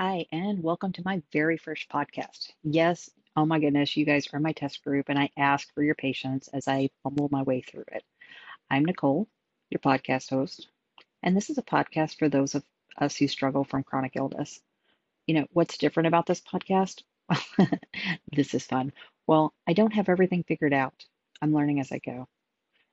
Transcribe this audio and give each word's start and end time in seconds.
Hi, 0.00 0.24
and 0.32 0.62
welcome 0.62 0.92
to 0.92 1.02
my 1.04 1.20
very 1.30 1.58
first 1.58 1.90
podcast. 1.90 2.52
Yes, 2.64 3.10
oh 3.36 3.44
my 3.44 3.60
goodness, 3.60 3.98
you 3.98 4.06
guys 4.06 4.26
are 4.32 4.40
my 4.40 4.52
test 4.52 4.82
group, 4.82 5.10
and 5.10 5.18
I 5.18 5.28
ask 5.36 5.70
for 5.74 5.82
your 5.82 5.94
patience 5.94 6.48
as 6.54 6.66
I 6.66 6.88
fumble 7.02 7.28
my 7.30 7.42
way 7.42 7.60
through 7.60 7.84
it. 7.88 8.02
I'm 8.70 8.86
Nicole, 8.86 9.28
your 9.68 9.80
podcast 9.80 10.30
host, 10.30 10.68
and 11.22 11.36
this 11.36 11.50
is 11.50 11.58
a 11.58 11.62
podcast 11.62 12.18
for 12.18 12.30
those 12.30 12.54
of 12.54 12.64
us 12.96 13.14
who 13.18 13.28
struggle 13.28 13.62
from 13.62 13.82
chronic 13.82 14.12
illness. 14.16 14.58
You 15.26 15.34
know, 15.34 15.46
what's 15.52 15.76
different 15.76 16.06
about 16.06 16.24
this 16.24 16.40
podcast? 16.40 17.02
this 18.32 18.54
is 18.54 18.64
fun. 18.64 18.94
Well, 19.26 19.52
I 19.68 19.74
don't 19.74 19.92
have 19.92 20.08
everything 20.08 20.44
figured 20.44 20.72
out. 20.72 21.04
I'm 21.42 21.52
learning 21.52 21.78
as 21.80 21.92
I 21.92 21.98
go. 21.98 22.26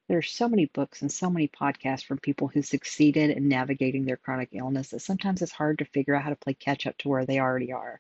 There 0.08 0.18
are 0.18 0.22
so 0.22 0.48
many 0.48 0.66
books 0.68 1.02
and 1.02 1.12
so 1.12 1.30
many 1.30 1.50
podcasts 1.50 2.06
from 2.06 2.20
people 2.20 2.48
who 2.48 2.62
succeeded 2.62 3.30
in 3.32 3.50
navigating 3.50 4.06
their 4.06 4.18
chronic 4.18 4.50
illness 4.54 4.90
that 4.90 5.02
sometimes 5.02 5.42
it's 5.42 5.52
hard 5.52 5.80
to 5.80 5.86
figure 5.86 6.16
out 6.16 6.24
how 6.24 6.30
to 6.30 6.36
play 6.38 6.54
catch 6.54 6.88
up 6.88 6.98
to 7.00 7.10
where 7.10 7.26
they 7.26 7.40
already 7.40 7.74
are. 7.74 8.00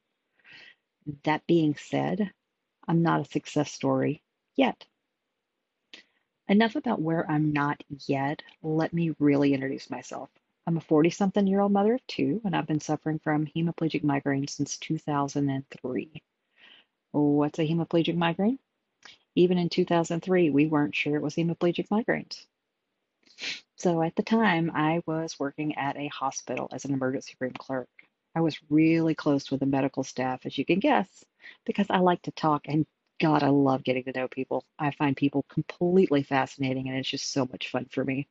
That 1.23 1.45
being 1.47 1.75
said, 1.75 2.31
I'm 2.87 3.01
not 3.03 3.21
a 3.21 3.25
success 3.25 3.71
story 3.71 4.23
yet. 4.55 4.85
Enough 6.47 6.77
about 6.77 7.01
where 7.01 7.29
I'm 7.29 7.51
not 7.51 7.83
yet. 8.05 8.41
Let 8.63 8.93
me 8.93 9.13
really 9.19 9.53
introduce 9.53 9.89
myself. 9.89 10.29
I'm 10.65 10.77
a 10.77 10.81
40 10.81 11.09
something 11.09 11.45
year 11.45 11.59
old 11.59 11.73
mother 11.73 11.95
of 11.95 12.07
two, 12.07 12.41
and 12.45 12.55
I've 12.55 12.67
been 12.67 12.79
suffering 12.79 13.19
from 13.19 13.47
hemiplegic 13.47 14.03
migraine 14.03 14.47
since 14.47 14.77
2003. 14.77 16.21
What's 17.11 17.59
a 17.59 17.67
hemiplegic 17.67 18.15
migraine? 18.15 18.59
Even 19.37 19.57
in 19.59 19.69
2003, 19.69 20.49
we 20.49 20.65
weren't 20.67 20.95
sure 20.95 21.15
it 21.15 21.21
was 21.21 21.35
hemiplegic 21.35 21.89
migraines. 21.89 22.45
So 23.77 24.01
at 24.01 24.15
the 24.15 24.23
time, 24.23 24.71
I 24.73 25.01
was 25.05 25.39
working 25.39 25.75
at 25.77 25.95
a 25.97 26.07
hospital 26.07 26.67
as 26.73 26.85
an 26.85 26.93
emergency 26.93 27.35
room 27.39 27.53
clerk. 27.53 27.89
I 28.35 28.41
was 28.41 28.59
really 28.69 29.15
close 29.15 29.51
with 29.51 29.61
the 29.61 29.65
medical 29.67 30.03
staff, 30.03 30.45
as 30.45 30.57
you 30.57 30.65
can 30.65 30.79
guess, 30.79 31.23
because 31.65 31.87
I 31.89 31.99
like 31.99 32.23
to 32.23 32.31
talk 32.31 32.63
and 32.67 32.85
God, 33.19 33.43
I 33.43 33.49
love 33.49 33.83
getting 33.83 34.03
to 34.05 34.11
know 34.11 34.27
people. 34.27 34.65
I 34.79 34.91
find 34.91 35.15
people 35.17 35.43
completely 35.49 36.23
fascinating 36.23 36.89
and 36.89 36.97
it's 36.97 37.09
just 37.09 37.31
so 37.31 37.45
much 37.45 37.69
fun 37.69 37.87
for 37.91 38.03
me. 38.03 38.27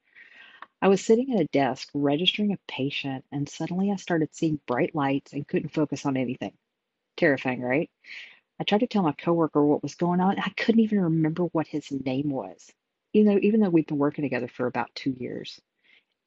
I 0.82 0.88
was 0.88 1.04
sitting 1.04 1.34
at 1.34 1.40
a 1.40 1.46
desk 1.46 1.88
registering 1.94 2.52
a 2.52 2.58
patient, 2.68 3.24
and 3.32 3.48
suddenly 3.48 3.92
I 3.92 3.96
started 3.96 4.34
seeing 4.34 4.60
bright 4.66 4.94
lights 4.94 5.32
and 5.34 5.48
couldn't 5.48 5.70
focus 5.70 6.06
on 6.06 6.16
anything. 6.16 6.52
Terrifying, 7.16 7.62
right? 7.62 7.90
I 8.58 8.64
tried 8.64 8.80
to 8.80 8.86
tell 8.86 9.02
my 9.02 9.12
coworker 9.12 9.64
what 9.64 9.82
was 9.82 9.94
going 9.94 10.20
on. 10.20 10.38
I 10.38 10.48
couldn't 10.56 10.80
even 10.80 11.00
remember 11.00 11.44
what 11.44 11.66
his 11.66 11.90
name 11.90 12.30
was. 12.30 12.72
You 13.12 13.24
know, 13.24 13.38
even 13.42 13.60
though 13.60 13.70
we've 13.70 13.86
been 13.86 13.98
working 13.98 14.22
together 14.22 14.48
for 14.48 14.66
about 14.66 14.94
two 14.94 15.14
years. 15.18 15.60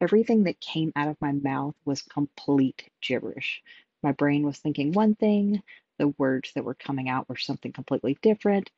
Everything 0.01 0.43
that 0.43 0.61
came 0.61 0.93
out 0.95 1.09
of 1.09 1.19
my 1.19 1.33
mouth 1.33 1.75
was 1.85 2.01
complete 2.01 2.89
gibberish. 3.01 3.61
My 4.01 4.13
brain 4.13 4.43
was 4.43 4.57
thinking 4.57 4.93
one 4.93 5.15
thing, 5.15 5.61
the 5.97 6.07
words 6.17 6.53
that 6.53 6.63
were 6.63 6.75
coming 6.75 7.09
out 7.09 7.27
were 7.27 7.35
something 7.35 7.73
completely 7.73 8.17
different. 8.21 8.71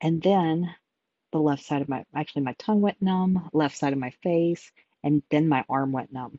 And 0.00 0.22
then 0.22 0.74
the 1.32 1.40
left 1.40 1.64
side 1.64 1.82
of 1.82 1.88
my, 1.88 2.04
actually, 2.14 2.42
my 2.42 2.54
tongue 2.54 2.80
went 2.80 3.02
numb, 3.02 3.50
left 3.52 3.76
side 3.76 3.92
of 3.92 3.98
my 3.98 4.10
face, 4.22 4.72
and 5.04 5.22
then 5.30 5.48
my 5.48 5.64
arm 5.68 5.92
went 5.92 6.12
numb. 6.12 6.38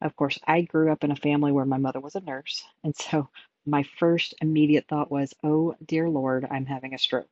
Of 0.00 0.16
course, 0.16 0.38
I 0.46 0.62
grew 0.62 0.92
up 0.92 1.04
in 1.04 1.10
a 1.10 1.16
family 1.16 1.52
where 1.52 1.64
my 1.64 1.78
mother 1.78 2.00
was 2.00 2.14
a 2.14 2.20
nurse. 2.20 2.62
And 2.84 2.94
so 2.96 3.28
my 3.66 3.84
first 3.98 4.34
immediate 4.40 4.86
thought 4.88 5.10
was, 5.10 5.34
oh, 5.42 5.74
dear 5.84 6.08
Lord, 6.08 6.46
I'm 6.50 6.66
having 6.66 6.94
a 6.94 6.98
stroke. 6.98 7.28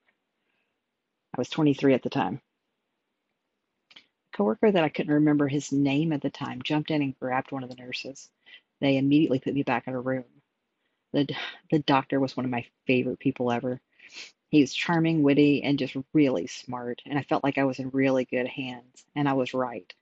I 1.34 1.40
was 1.40 1.48
23 1.48 1.94
at 1.94 2.02
the 2.02 2.10
time. 2.10 2.40
A 3.96 4.36
coworker 4.36 4.70
that 4.70 4.84
I 4.84 4.88
couldn't 4.88 5.14
remember 5.14 5.48
his 5.48 5.72
name 5.72 6.12
at 6.12 6.22
the 6.22 6.30
time 6.30 6.62
jumped 6.62 6.90
in 6.90 7.02
and 7.02 7.18
grabbed 7.18 7.52
one 7.52 7.64
of 7.64 7.70
the 7.70 7.76
nurses. 7.76 8.28
They 8.80 8.96
immediately 8.96 9.40
put 9.40 9.54
me 9.54 9.62
back 9.62 9.88
in 9.88 9.94
a 9.94 10.00
room. 10.00 10.24
The, 11.12 11.28
the 11.70 11.78
doctor 11.78 12.20
was 12.20 12.36
one 12.36 12.44
of 12.44 12.50
my 12.50 12.66
favorite 12.86 13.18
people 13.18 13.50
ever. 13.50 13.80
He 14.50 14.60
was 14.60 14.72
charming, 14.72 15.22
witty, 15.22 15.62
and 15.62 15.78
just 15.78 15.96
really 16.14 16.46
smart. 16.46 17.02
And 17.06 17.18
I 17.18 17.22
felt 17.22 17.44
like 17.44 17.58
I 17.58 17.64
was 17.64 17.78
in 17.78 17.90
really 17.90 18.24
good 18.24 18.46
hands, 18.46 19.04
and 19.14 19.28
I 19.28 19.34
was 19.34 19.52
right. 19.52 19.92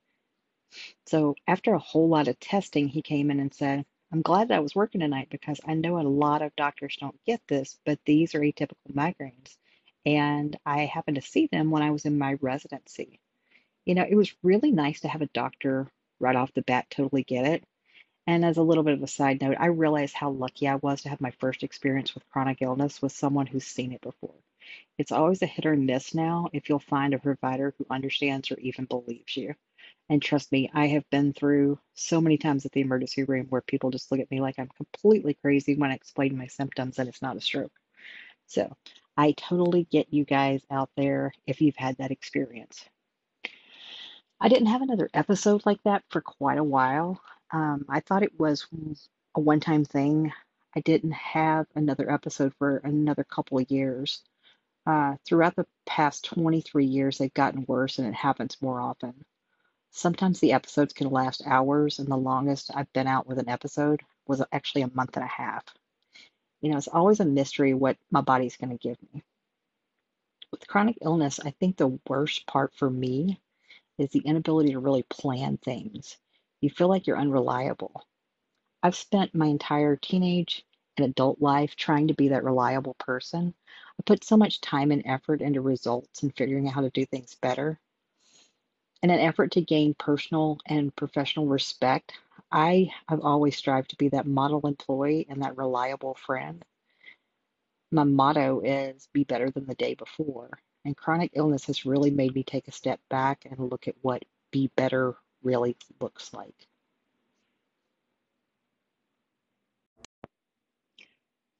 So, 1.06 1.34
after 1.46 1.74
a 1.74 1.78
whole 1.78 2.08
lot 2.08 2.28
of 2.28 2.38
testing, 2.38 2.88
he 2.88 3.02
came 3.02 3.30
in 3.30 3.40
and 3.40 3.52
said, 3.54 3.86
I'm 4.12 4.22
glad 4.22 4.48
that 4.48 4.56
I 4.56 4.60
was 4.60 4.74
working 4.74 5.00
tonight 5.00 5.28
because 5.30 5.60
I 5.66 5.74
know 5.74 5.98
a 5.98 6.02
lot 6.02 6.42
of 6.42 6.56
doctors 6.56 6.96
don't 6.96 7.24
get 7.24 7.40
this, 7.48 7.78
but 7.84 7.98
these 8.04 8.34
are 8.34 8.40
atypical 8.40 8.92
migraines. 8.92 9.56
And 10.04 10.56
I 10.64 10.86
happened 10.86 11.16
to 11.16 11.22
see 11.22 11.46
them 11.46 11.70
when 11.70 11.82
I 11.82 11.90
was 11.90 12.04
in 12.04 12.18
my 12.18 12.34
residency. 12.40 13.20
You 13.84 13.94
know, 13.94 14.06
it 14.08 14.14
was 14.14 14.34
really 14.42 14.70
nice 14.70 15.00
to 15.00 15.08
have 15.08 15.22
a 15.22 15.26
doctor 15.26 15.88
right 16.20 16.36
off 16.36 16.54
the 16.54 16.62
bat 16.62 16.86
totally 16.90 17.24
get 17.24 17.46
it. 17.46 17.64
And 18.26 18.44
as 18.44 18.56
a 18.56 18.62
little 18.62 18.84
bit 18.84 18.94
of 18.94 19.02
a 19.02 19.08
side 19.08 19.40
note, 19.40 19.56
I 19.58 19.66
realized 19.66 20.14
how 20.14 20.30
lucky 20.30 20.68
I 20.68 20.76
was 20.76 21.02
to 21.02 21.08
have 21.08 21.20
my 21.20 21.32
first 21.32 21.62
experience 21.62 22.14
with 22.14 22.28
chronic 22.30 22.62
illness 22.62 23.02
with 23.02 23.12
someone 23.12 23.46
who's 23.46 23.66
seen 23.66 23.92
it 23.92 24.00
before. 24.00 24.34
It's 24.98 25.12
always 25.12 25.42
a 25.42 25.46
hit 25.46 25.66
or 25.66 25.76
miss 25.76 26.14
now 26.14 26.48
if 26.52 26.68
you'll 26.68 26.78
find 26.78 27.14
a 27.14 27.18
provider 27.18 27.74
who 27.78 27.86
understands 27.90 28.50
or 28.50 28.58
even 28.58 28.84
believes 28.84 29.36
you. 29.36 29.54
And 30.08 30.22
trust 30.22 30.52
me, 30.52 30.70
I 30.72 30.86
have 30.88 31.08
been 31.10 31.32
through 31.32 31.80
so 31.94 32.20
many 32.20 32.38
times 32.38 32.64
at 32.64 32.72
the 32.72 32.80
emergency 32.80 33.24
room 33.24 33.46
where 33.48 33.60
people 33.60 33.90
just 33.90 34.10
look 34.12 34.20
at 34.20 34.30
me 34.30 34.40
like 34.40 34.58
I'm 34.58 34.70
completely 34.76 35.34
crazy 35.34 35.74
when 35.74 35.90
I 35.90 35.94
explain 35.94 36.38
my 36.38 36.46
symptoms 36.46 36.98
and 36.98 37.08
it's 37.08 37.22
not 37.22 37.36
a 37.36 37.40
stroke. 37.40 37.72
So 38.46 38.72
I 39.16 39.32
totally 39.32 39.84
get 39.84 40.12
you 40.12 40.24
guys 40.24 40.62
out 40.70 40.90
there 40.96 41.32
if 41.46 41.60
you've 41.60 41.76
had 41.76 41.96
that 41.96 42.12
experience. 42.12 42.84
I 44.40 44.48
didn't 44.48 44.66
have 44.66 44.82
another 44.82 45.08
episode 45.14 45.64
like 45.66 45.82
that 45.84 46.04
for 46.10 46.20
quite 46.20 46.58
a 46.58 46.64
while. 46.64 47.20
Um, 47.50 47.86
I 47.88 48.00
thought 48.00 48.22
it 48.22 48.38
was 48.38 48.66
a 49.34 49.40
one 49.40 49.60
time 49.60 49.84
thing. 49.84 50.32
I 50.76 50.80
didn't 50.80 51.12
have 51.12 51.66
another 51.74 52.10
episode 52.10 52.52
for 52.58 52.76
another 52.78 53.24
couple 53.24 53.58
of 53.58 53.70
years. 53.70 54.22
Uh, 54.86 55.16
throughout 55.24 55.56
the 55.56 55.66
past 55.86 56.26
23 56.26 56.84
years, 56.84 57.18
they've 57.18 57.32
gotten 57.34 57.64
worse 57.66 57.98
and 57.98 58.06
it 58.06 58.14
happens 58.14 58.60
more 58.60 58.80
often. 58.80 59.14
Sometimes 59.96 60.40
the 60.40 60.52
episodes 60.52 60.92
can 60.92 61.08
last 61.08 61.40
hours, 61.46 61.98
and 61.98 62.06
the 62.06 62.18
longest 62.18 62.70
I've 62.74 62.92
been 62.92 63.06
out 63.06 63.26
with 63.26 63.38
an 63.38 63.48
episode 63.48 64.02
was 64.26 64.42
actually 64.52 64.82
a 64.82 64.90
month 64.92 65.16
and 65.16 65.24
a 65.24 65.26
half. 65.26 65.64
You 66.60 66.70
know, 66.70 66.76
it's 66.76 66.86
always 66.86 67.20
a 67.20 67.24
mystery 67.24 67.72
what 67.72 67.96
my 68.10 68.20
body's 68.20 68.58
going 68.58 68.76
to 68.76 68.88
give 68.88 68.98
me. 69.14 69.22
With 70.50 70.68
chronic 70.68 70.98
illness, 71.00 71.40
I 71.40 71.52
think 71.52 71.78
the 71.78 71.98
worst 72.06 72.46
part 72.46 72.74
for 72.74 72.90
me 72.90 73.40
is 73.96 74.10
the 74.10 74.18
inability 74.18 74.72
to 74.72 74.80
really 74.80 75.02
plan 75.04 75.56
things. 75.56 76.18
You 76.60 76.68
feel 76.68 76.88
like 76.88 77.06
you're 77.06 77.16
unreliable. 77.16 78.04
I've 78.82 78.96
spent 78.96 79.34
my 79.34 79.46
entire 79.46 79.96
teenage 79.96 80.66
and 80.98 81.06
adult 81.06 81.40
life 81.40 81.74
trying 81.74 82.08
to 82.08 82.14
be 82.14 82.28
that 82.28 82.44
reliable 82.44 82.96
person. 82.98 83.54
I 83.98 84.02
put 84.04 84.24
so 84.24 84.36
much 84.36 84.60
time 84.60 84.90
and 84.90 85.06
effort 85.06 85.40
into 85.40 85.62
results 85.62 86.22
and 86.22 86.36
figuring 86.36 86.68
out 86.68 86.74
how 86.74 86.82
to 86.82 86.90
do 86.90 87.06
things 87.06 87.34
better. 87.36 87.80
In 89.02 89.10
an 89.10 89.20
effort 89.20 89.52
to 89.52 89.60
gain 89.62 89.94
personal 89.94 90.58
and 90.66 90.94
professional 90.94 91.46
respect, 91.46 92.12
I 92.50 92.92
have 93.08 93.20
always 93.20 93.56
strived 93.56 93.90
to 93.90 93.96
be 93.96 94.08
that 94.10 94.26
model 94.26 94.66
employee 94.66 95.26
and 95.28 95.42
that 95.42 95.56
reliable 95.56 96.14
friend. 96.14 96.64
My 97.90 98.04
motto 98.04 98.60
is 98.60 99.08
be 99.12 99.24
better 99.24 99.50
than 99.50 99.66
the 99.66 99.74
day 99.74 99.94
before. 99.94 100.58
And 100.84 100.96
chronic 100.96 101.30
illness 101.34 101.66
has 101.66 101.86
really 101.86 102.10
made 102.10 102.34
me 102.34 102.42
take 102.44 102.68
a 102.68 102.72
step 102.72 103.00
back 103.08 103.44
and 103.44 103.58
look 103.70 103.88
at 103.88 103.96
what 104.02 104.24
be 104.50 104.68
better 104.76 105.16
really 105.42 105.76
looks 106.00 106.32
like. 106.32 106.68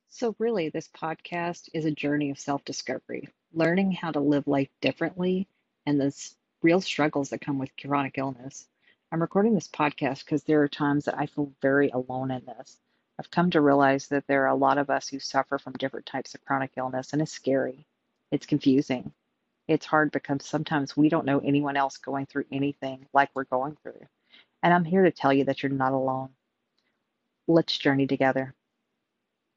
So, 0.09 0.35
really, 0.39 0.69
this 0.71 0.89
podcast 0.89 1.69
is 1.75 1.85
a 1.85 1.91
journey 1.91 2.31
of 2.31 2.39
self 2.39 2.65
discovery, 2.65 3.29
learning 3.53 3.93
how 3.93 4.11
to 4.13 4.21
live 4.21 4.47
life 4.47 4.71
differently 4.81 5.49
and 5.87 6.01
the 6.01 6.11
real 6.67 6.81
struggles 6.81 7.31
that 7.31 7.41
come 7.41 7.59
with 7.59 7.71
chronic 7.81 8.19
illness. 8.19 8.67
I'm 9.13 9.21
recording 9.21 9.55
this 9.55 9.69
podcast 9.69 10.25
because 10.25 10.43
there 10.43 10.63
are 10.63 10.69
times 10.69 11.05
that 11.05 11.17
I 11.17 11.27
feel 11.27 11.53
very 11.63 11.91
alone 11.91 12.33
in 12.33 12.45
this. 12.45 12.81
I've 13.21 13.31
come 13.31 13.53
to 13.53 13.61
realize 13.61 14.09
that 14.09 14.27
there 14.27 14.43
are 14.43 14.49
a 14.49 14.57
lot 14.57 14.77
of 14.77 14.91
us 14.91 15.07
who 15.07 15.21
suffer 15.21 15.59
from 15.59 15.75
different 15.75 16.07
types 16.07 16.35
of 16.35 16.45
chronic 16.45 16.73
illness, 16.77 17.13
and 17.13 17.23
it's 17.23 17.31
scary. 17.31 17.87
It's 18.33 18.47
confusing. 18.47 19.13
It's 19.69 19.87
hard 19.87 20.11
because 20.11 20.45
sometimes 20.45 20.97
we 20.97 21.09
don't 21.09 21.25
know 21.25 21.39
anyone 21.39 21.77
else 21.77 21.99
going 21.99 22.27
through 22.27 22.47
anything 22.51 23.07
like 23.13 23.31
we're 23.33 23.45
going 23.45 23.77
through. 23.85 24.05
And 24.65 24.75
I'm 24.75 24.85
here 24.85 25.05
to 25.05 25.13
tell 25.13 25.33
you 25.33 25.45
that 25.45 25.63
you're 25.63 25.71
not 25.71 25.93
alone. 25.93 26.31
Let's 27.47 27.79
journey 27.79 28.09
together. 28.09 28.57